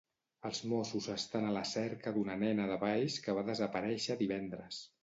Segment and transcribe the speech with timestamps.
[0.49, 4.87] Els Mossos estan a la cerca d'una nena de Valls que va desaparèixer divendres.